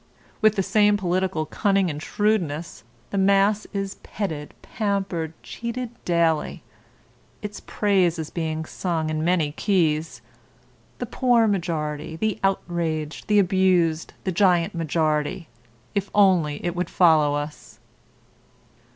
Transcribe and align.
With 0.41 0.55
the 0.55 0.63
same 0.63 0.97
political 0.97 1.45
cunning 1.45 1.87
and 1.87 2.01
shrewdness 2.01 2.83
the 3.11 3.19
mass 3.19 3.67
is 3.71 3.97
petted, 4.01 4.55
pampered, 4.63 5.33
cheated 5.43 5.91
daily. 6.05 6.63
Its 7.43 7.59
praise 7.59 8.17
is 8.17 8.31
being 8.31 8.65
sung 8.65 9.11
in 9.11 9.23
many 9.23 9.51
keys: 9.51 10.21
the 10.97 11.05
poor 11.05 11.45
majority, 11.45 12.15
the 12.15 12.39
outraged, 12.43 13.27
the 13.27 13.37
abused, 13.37 14.13
the 14.23 14.31
giant 14.31 14.73
majority, 14.73 15.47
if 15.93 16.09
only 16.15 16.65
it 16.65 16.75
would 16.75 16.89
follow 16.89 17.35
us. 17.35 17.77